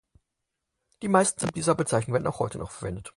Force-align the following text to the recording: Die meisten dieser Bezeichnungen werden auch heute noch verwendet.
Die 1.03 1.07
meisten 1.09 1.51
dieser 1.51 1.75
Bezeichnungen 1.75 2.15
werden 2.23 2.33
auch 2.33 2.39
heute 2.39 2.57
noch 2.57 2.71
verwendet. 2.71 3.09